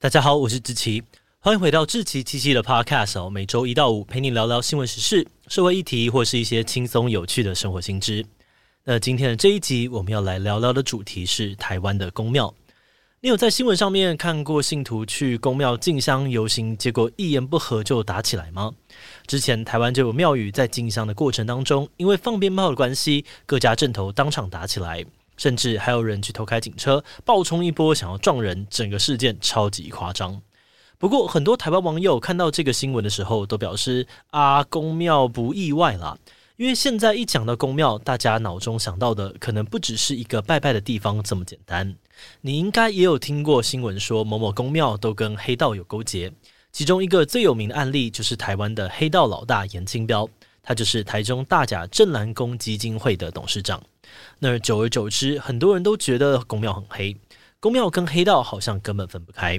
[0.00, 1.02] 大家好，我是志奇，
[1.40, 3.28] 欢迎回到志奇七七的 Podcast 哦。
[3.28, 8.24] 每周一到五陪你聊聊新闻时事、社会议题，或是一些轻松有趣的生活新知。
[8.84, 12.54] 那今天的这一集，我们要来聊聊的主题是台湾的宫庙。
[13.22, 18.70] 你有在新闻上面看过信徒去宫庙进香游行，结果一言不合就打起来吗？
[19.26, 25.04] 之前台湾就有庙宇在进香的过程当中，因为放鞭炮的关系，各家阵头当场打起来。
[25.38, 30.42] 甚至还有人去偷开警车，暴冲一波，想要撞人，整个事件超级夸张。
[30.98, 36.18] 不过，很多台湾网友看到这个新闻的时候，都表示啊，宫庙不意外啦，
[36.56, 41.94] 因为现在一讲到宫庙，大家脑中想到的可能不只是一个拜拜的地方这么简单。
[42.40, 46.32] 你应该也有听过新闻说，某某宫庙都跟黑道有勾结，
[46.72, 50.28] 其中一个最有名的案例就是台湾的黑道老大严清标，
[50.68, 53.82] 他就是台中大甲镇澜宫基金会的董事长。
[54.38, 57.16] 那久而久之，很多人都觉得宫庙很黑，
[57.58, 59.58] 宫庙跟黑道好像根本分不开。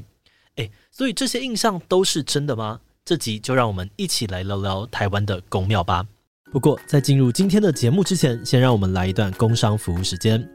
[0.57, 2.79] 诶，所以这些印象都是真的吗？
[3.03, 6.05] 这集就让我们一起来聊聊台湾的宫庙吧。
[6.51, 10.47] 不过在进入今天的节目之前，先让我们来一段工商服务时间。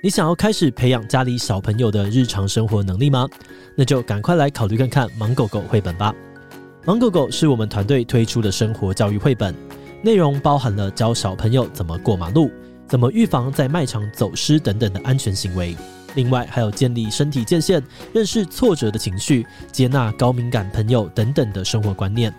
[0.00, 3.28] 你想要开始培养家里小朋友的日常生活能力吗？
[3.74, 6.14] 那就赶快来考虑看看《芒狗狗》绘本吧。
[6.86, 9.52] 《芒狗狗》是我们团队推出的生活教育绘本，
[10.02, 12.50] 内容包含了教小朋友怎么过马路。
[12.86, 15.76] 怎么预防在卖场走失等等的安全行为？
[16.14, 17.82] 另外还有建立身体界限、
[18.14, 22.34] 认识挫折的情绪、接纳高敏感朋友等等的生活观念。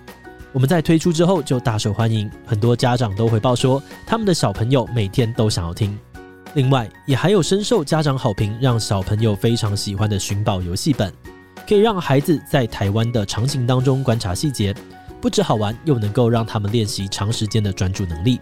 [0.52, 5.96] 我们在推出之后就大受欢迎，很多家长都回报说，他们的小朋友每天都想要听。
[6.56, 11.14] 另外也还有深受家长好评，让小朋友非常喜欢的寻宝游戏本，
[11.68, 14.74] 可以让孩子在台湾的场景当中观察细节，
[15.22, 18.40] 不止好玩，又能够让他们练习长时间的专注能力。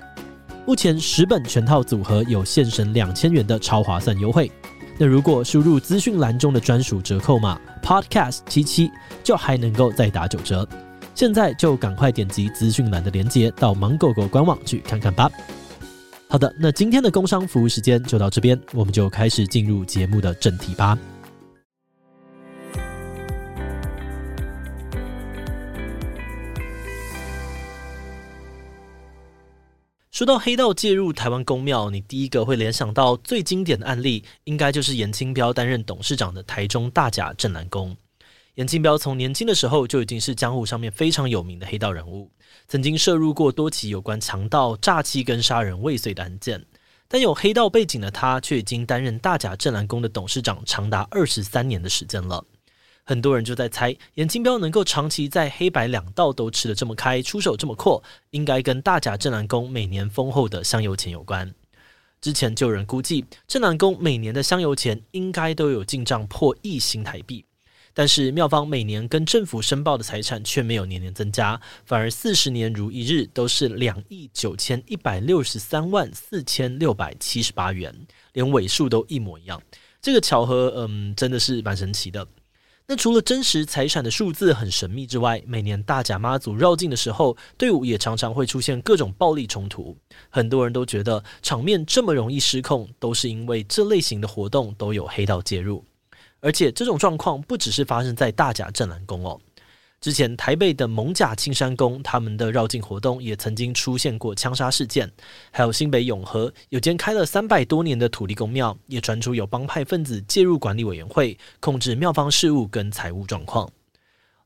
[0.66, 4.52] 目前十本全套组合有现省两千元的超划算优惠，
[4.98, 8.92] 那如果输入资讯栏中的专属折扣码 Podcast 七七，
[9.23, 10.67] 就还能够再打九折。
[11.16, 15.31] 现在就赶快点击资讯栏的链接，到芒狗狗官网去看看吧。
[16.30, 20.98] 好的，那今天的工商服务时间就到这边，我们就开始进入节目的正题吧。
[30.17, 37.95] 说到黑道介入台湾宫庙，你第一个会联想到最经典的案例，应该就是严清标担任董事长的台中大甲镇南宫。
[38.56, 42.32] 严清标从年轻的时候就已经是江湖上面非常有名的黑道人物，
[42.67, 46.66] 曾经涉入过多起有关强盗、诈欺跟杀人未遂的案件。
[47.08, 52.44] 但有黑道背景的他，却已经担任大甲镇南宫的董事长长达二十三年的时间了。
[53.08, 61.50] 很多人就在猜，严清标能够长期在黑白两道都吃得这么开，出手这么阔，应该跟大甲镇澜宫每年丰厚的香油钱有关。
[62.20, 67.45] 之前就有人估计，镇澜宫每年的香油钱应该都有进账破亿新台币，
[67.94, 79.62] 但是庙方每年跟政府申报的财产却没有年年增加，反而四十年如一日都是两亿九千一百六十三万四千六百七十八元，连尾数都一模一样。
[80.02, 82.28] 这个巧合，嗯，真的是蛮神奇的。
[82.89, 89.98] 那除了真实财产的数字很神秘之外，每年大甲妈祖绕境的时候，队伍也常常会出现各种暴力冲突。
[90.30, 95.83] 很多人都觉得场面这么容易失控，都是因为这类型的活动都有黑道介入。
[96.39, 99.37] 而且这种状况不只是发生在大甲镇澜宫哦。
[99.99, 105.11] 之前台北的蒙甲青山宫，他们的绕境活动也曾经出现过枪杀事件，
[105.49, 113.67] 还有新北永和有间开了三百多年的土地公庙，也传出有帮派分子介入管理委员会，控制庙方事务跟财务状况。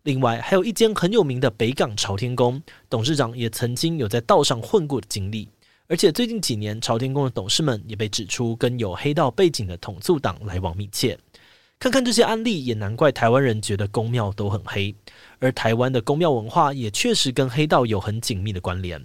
[0.04, 5.50] 另外，还有一间很有名的北港朝天宫，董事长也曾经有在道上混过的经历，
[5.88, 11.20] 而且最近几年朝天宫的董事们也被指出跟有黑道背景的统促党来往密切。
[11.78, 14.94] 看看这些案例，也难怪台湾人觉得宫庙都很黑，
[15.42, 19.04] 而台湾的宫庙文化也确实跟黑道有很紧密的关联。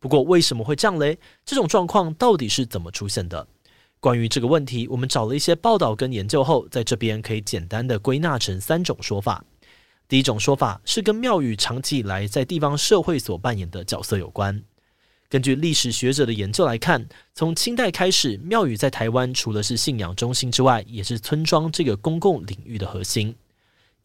[0.00, 1.18] 不过为什么会这样嘞？
[1.44, 3.46] 这种状况到底是怎么出现的？
[4.00, 9.44] 关于这个问题，我们找了一些报道跟研究后，在这边可以简单的归纳成三种说法。
[10.08, 14.62] 第一种说法是跟庙宇长期以来在地方社会所扮演的角色有关。
[15.28, 23.34] 根据历史学者的研究来看，从清代开始，庙宇在台湾除了是信仰中心之外，也是村庄这个公共领域的核心。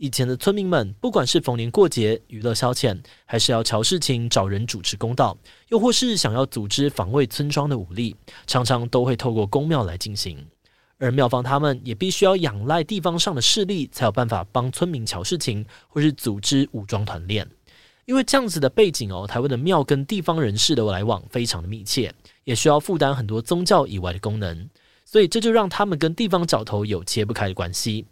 [0.01, 5.37] 以前的村民们，不管是逢年过节、娱乐消遣，还是要乔事情、找人主持公道，
[5.69, 8.15] 又或是想要组织防卫村庄的武力，
[8.47, 10.43] 常常都会透过宫庙来进行。
[10.97, 17.47] 而庙方他们也必须要仰赖地方上的势力，才有办法帮村民乔事情，或是组织武装团练。
[18.05, 22.11] 因为这样子的背景哦，台湾的庙跟地方人士的来往非常的密切，
[22.43, 24.67] 也需要负担很多宗教以外的功能，
[25.05, 28.07] 所以这就让他们跟地方角头有切不开的关系。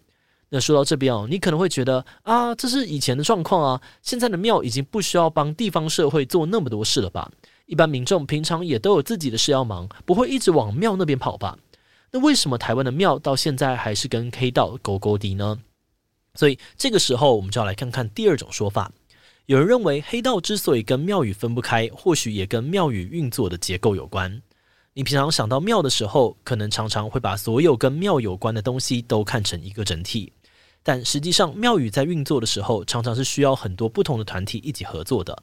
[0.50, 7.32] 那说到这边哦，你可能会觉得啊，这是以前的状况啊，现在的庙已经不需要帮地方社会做那么多事了吧？
[7.68, 11.56] 一般民众平常也都有自己的事要忙，不会一直往庙那边跑吧？
[12.12, 15.60] 那为什么台湾的庙到现在还是跟黑道勾勾的呢？
[16.34, 18.92] 所以这个时候，我们就要来看看第二种说法。
[19.46, 24.42] 有人认为，黑道之所以跟庙宇分不开，或许也跟庙宇运作的结构有关。
[24.94, 30.32] 你平常想到庙的时候，可能常常会把所有跟庙有关的东西都看成一个整体。
[30.82, 35.38] 但实际上，庙宇在运作的时候，常常是需要很多不同的团体一起合作的，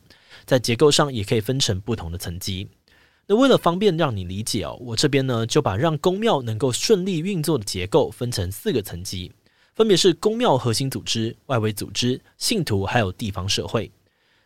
[0.44, 2.68] 在结构上也可以分成不同的层级。
[3.26, 9.30] 那为了方便让你理解哦，我这边呢就把让宫庙能够顺利运作的结构分成四个层级，
[9.74, 13.90] 分别是宫庙核心组织、外围组织、信徒还有地方社会。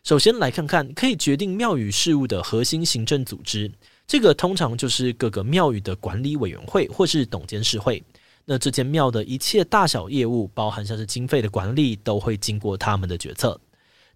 [0.02, 3.70] 首先来看看可以决定庙宇事务的核心行政组织，
[4.06, 8.02] 这个通常就是各个庙宇的管理委员会或是董监事会。
[8.52, 13.60] 那这间庙的一切大小业务，包含像是经费的管理，都会经过他们的决策。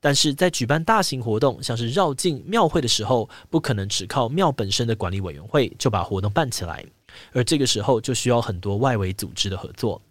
[0.00, 6.84] 但是在举办大型活动，像是绕境庙会的时候，不可能只靠庙本身的管理委员会就把活动办起来，
[7.31, 10.02] 而这个时候就需要很多外围组织的合作。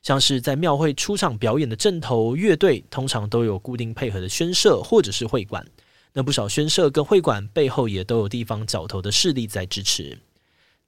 [0.00, 5.66] 像是在庙会出场表演的阵头乐队，通常都有固定配合的宣社或者是会馆。
[6.12, 10.16] 那不少宣社跟会馆背后也都有地方角头的势力在支持。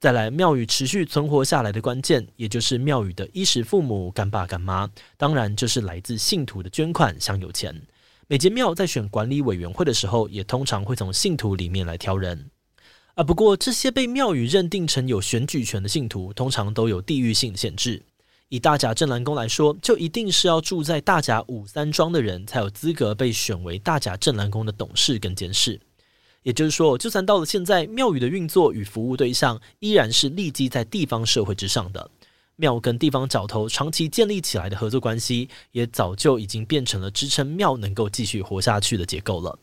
[0.05, 4.87] 再来，庙宇持续存活下来的关键，也就是庙宇的衣食父母、干爸干妈，
[5.17, 7.81] 当然就是来自信徒的捐款、香油钱。
[8.27, 12.51] 每间庙在选管理委员会的时候，也通常会从信徒里面来挑人
[13.15, 13.23] 啊。
[13.23, 18.03] 不过，这些被庙宇认定成有选举权的信徒，通常都有地域性的限制。
[18.49, 25.81] 以大甲镇澜宫来说，就一定是要住在大甲五三庄的人，才有资格被选为大甲镇澜宫的董事跟监事。
[26.45, 32.07] 也就是说，就算到了现在，庙宇的运作与服务对象依然是立基在地方社会之上的。
[32.55, 39.57] 庙跟地方角头长期建立起来的合作关系，也早就已经变成了支撑庙能够继续活下去的结构了。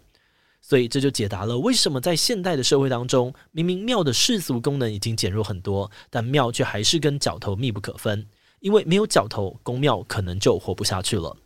[0.61, 8.27] 所以这就解答了为什么在现代的社会当中，明明庙的世俗功能已经减弱很多，但庙却还是跟角头密不可分。
[8.59, 11.37] 因为没有角头，宫庙可能就活不下去了。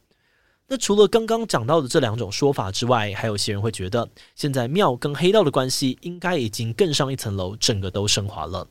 [0.69, 8.67] 那除了刚刚讲到的这两种说法之外，还有些人会觉得，现在庙跟黑道的关系应该已经更上一层楼，整个都升华了。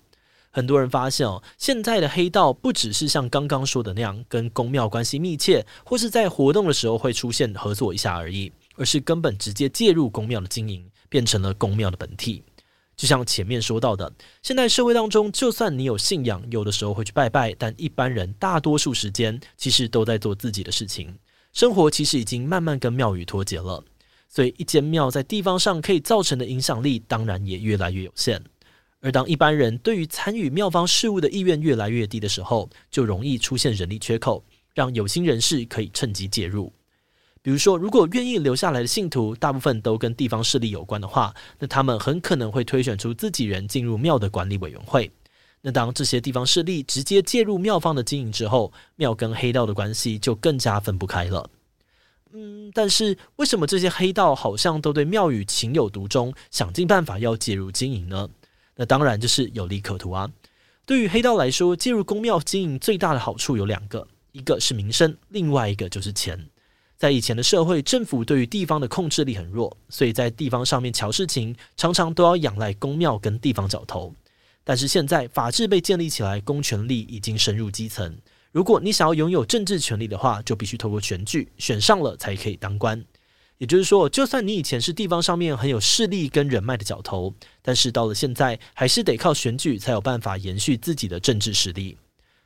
[0.52, 12.44] 很多人发现哦，现在的黑道不只是像刚刚说的那样跟宫庙关系密切，或是在活动的时候会出现合作一下而已，而是根本直接介入宫庙的经营，变成了宫庙的本体。
[12.98, 21.14] 就像前面说到的，现在社会当中，就算你有信仰，有的时候会去拜拜，但一般人大多数时间其实都在做自己的事情，
[21.56, 23.82] 生活其实已经慢慢跟庙宇脱节了。
[24.28, 28.44] 所以，一间庙在地方上可以造成的影响力，当然也越来越有限。
[29.00, 34.44] 而当一般人对于参与庙方事务的意愿越来越低的时候，就容易出现人力缺口，
[34.74, 36.74] 让有心人士可以趁机介入。
[37.42, 45.10] 比如说，如果愿意留下来的信徒大部分都跟地方势力有关的话，那他们很可能会推选出自己人进入庙的管理委员会。
[45.68, 51.50] 那当这些地方势力直接介入庙方的经营之后，庙跟黑道的关系就更加分不开了。
[52.34, 58.30] 嗯，但是为什么这些黑道好像都对庙宇情有独钟，想尽办法要介入经营呢？
[58.76, 60.30] 那当然就是有利可图啊！
[60.86, 66.48] 对于黑道来说，介入公庙经营最大的好处有两个，一个是名声，另外一个就是钱。
[66.96, 74.14] 在以前的社会，政府对于地方的控制力很弱，所以在地方上面乔事情，常常都要仰赖公庙跟地方角头。
[74.66, 78.18] 但是现在法治被建立起来，公权力已经深入基层。
[78.52, 83.06] 如果你想要拥有政治权力的话，就必须透过选举，选上了才可以当官。
[83.58, 91.98] 也就是说，就算你以前是地方上面很有势力跟人脉的角头，但是到了现在，还是得靠选举才有办法延续自己的政治实力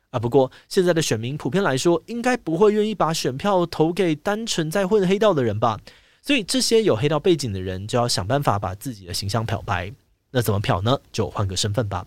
[0.10, 0.20] 啊。
[0.20, 5.80] 不过，现在的选民普遍来说，应该不会愿意把选票投给单纯在混黑道的人吧？
[6.22, 9.94] 所以，这些有黑道背景的人就要想办法把自己的形象漂白。
[10.32, 11.00] 那怎么漂呢？
[11.12, 12.06] 就换个身份吧，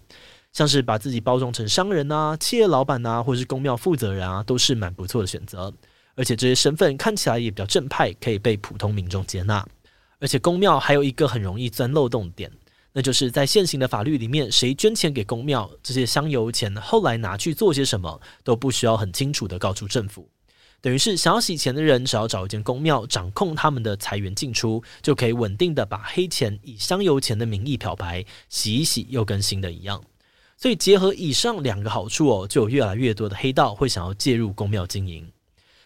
[0.53, 5.73] 像是把自己包装成商人啊、企业老板啊，或是公庙负责人啊，都是蛮不错的选择。
[6.15, 9.67] 而且这些身份看起来也比较正派，可以被普通民众接纳。
[10.21, 12.53] 而且公庙还有一个很容易钻漏洞的点，
[12.93, 20.29] 那就是在现行的法律里面，谁捐钱给公庙，这些香油钱后来拿去做些什么，都不需要很清楚地告诉政府。
[20.83, 30.03] 等于是想要洗钱的人，只要找一间公庙掌控他们的财源进出，就可以稳定的把黑钱以香油钱的名义漂白，洗一洗又跟新的一样。
[30.57, 35.25] 所以结合以上两个好处哦，就有越来越多的黑道会想要介入公庙经营。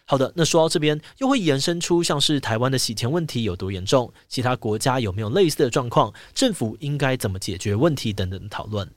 [0.05, 8.89] 好的，那说到这边，又会延伸出像是台湾的洗钱问题有多严重，其他国家有没有类似的状况，政府应该怎么解决问题等等的讨论。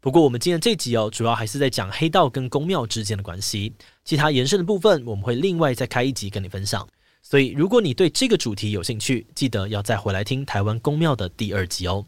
[0.00, 3.72] 不过我们今天这集哦，主要还是在讲黑道跟宫庙之间的关系，
[4.04, 6.86] 其他延伸的部分我们会另外再开一集跟你分享。
[7.20, 12.06] 所以如果你对这个主题有兴趣，记得要再回来听台湾宫庙的第二集哦。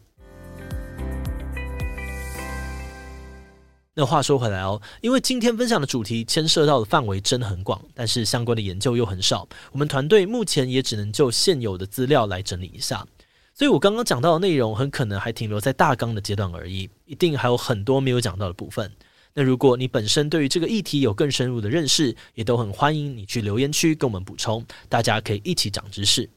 [3.93, 13.05] 那话说回来哦，因为今天分享的主题牵涉到的范围真的很广，但是相关的研究又很少，我们团队目前也只能就现有的资料来整理一下。
[13.53, 18.91] 所以我刚刚讲到的内容很可能还停留在大纲的阶段而已，一定还有很多没有讲到的部分。
[19.33, 26.29] 那如果你本身对于这个议题有更深入的认识，也都很欢迎你去留言区跟我们补充，大家可以一起长知识。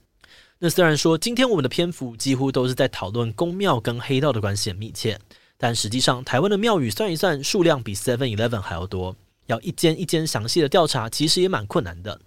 [0.58, 5.18] 那虽然说今天我们的篇幅几乎都是在讨论公庙跟黑道的关系很密切。
[5.56, 9.16] 但实际上，台湾的庙宇算一算，数量比 Seven Eleven 还要多。
[9.46, 12.20] 要一间一间详细的调查，其实也蛮困难的。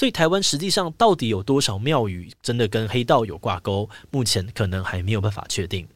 [0.00, 3.86] 所以，台湾实际上到底有多少庙宇真的跟黑道有挂钩？
[4.10, 5.86] 目前可能还没有办法确定。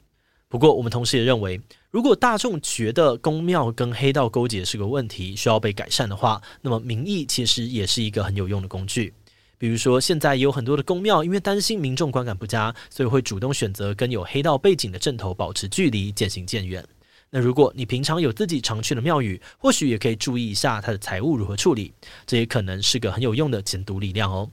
[0.46, 1.58] 不过，我们同时也认为，
[1.90, 9.14] 如果大众觉得公庙跟黑道勾结是个问题，需要被改善的话，那么民意其实也是一个很有用的工具。
[9.56, 16.86] 比如说，现在也有很多的公庙，因为担心民众观感不佳，所以会主动选择跟有黑道背景的阵头保持距离，渐行渐远。
[17.36, 21.92] 那如果你平常有自己常去的庙宇，或许也可以注意一下它的财务如何处理，
[22.24, 24.48] 这也可能是个很有用的监督力量哦。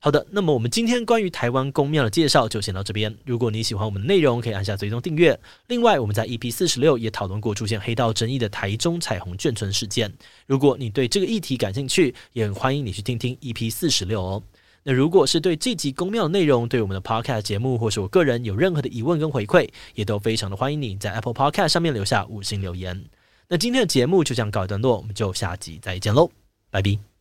[0.00, 3.16] 好的，那么我们今天关于台湾宫庙的介绍就先到这边。
[3.24, 5.38] 如果你喜欢我们的内容，可以按下追踪订阅。
[5.68, 10.12] 另外，我们在 EP 四十六也讨论过出现黑道争议的台中彩虹眷村事件。
[10.46, 14.42] 如果你对这个议题感兴趣，也很欢迎你去听听 EP 四十六哦。
[14.88, 23.04] 那如果是对这集公庙的内容，对我们的 Podcast 节目，或是我个人有任何的疑问跟回馈，也都非常的欢迎你在 Apple Podcast 上面留下五星留言。
[23.48, 26.30] 那今天的节目就这样告一段落，我们就下集再见喽，
[26.70, 27.15] 拜拜。